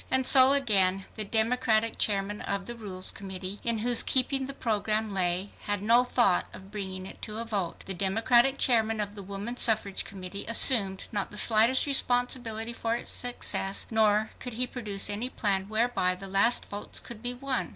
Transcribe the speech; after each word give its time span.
And 0.09 0.25
so 0.25 0.53
again 0.53 1.05
the 1.13 1.23
Democratic 1.23 1.99
Chairman 1.99 2.41
of 2.41 2.65
the 2.65 2.73
Rules 2.73 3.11
Committee, 3.11 3.59
in 3.63 3.77
whose 3.85 4.01
keeping 4.01 4.47
the 4.47 4.53
program 4.55 5.11
lay, 5.13 5.51
had 5.67 5.83
no 5.83 6.03
thought 6.03 6.47
of 6.53 6.71
bringing 6.71 7.05
it 7.05 7.21
to 7.21 7.37
a 7.37 7.45
vote. 7.45 7.83
The 7.85 7.93
Democratic 7.93 8.57
Chairman 8.57 8.99
of 8.99 9.13
the 9.13 9.21
Woman 9.21 9.57
Suffrage 9.57 10.03
Committee 10.03 10.47
assumed 10.47 11.05
not 11.11 11.29
the 11.29 11.37
slightest 11.37 11.85
responsibility 11.85 12.73
for 12.73 12.95
its 12.95 13.11
success, 13.11 13.85
nor 13.91 14.31
could 14.39 14.53
he 14.53 14.65
produce 14.65 15.07
any 15.07 15.29
plan 15.29 15.69
whereby 15.69 16.15
the 16.15 16.25
last 16.27 16.65
votes 16.65 16.99
could 16.99 17.21
be 17.21 17.35
won. 17.35 17.69